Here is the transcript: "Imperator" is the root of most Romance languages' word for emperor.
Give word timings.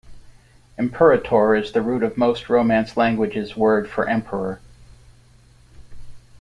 "Imperator" 0.79 1.53
is 1.53 1.73
the 1.73 1.81
root 1.83 2.01
of 2.01 2.17
most 2.17 2.49
Romance 2.49 2.97
languages' 2.97 3.55
word 3.55 3.87
for 3.87 4.09
emperor. 4.09 4.59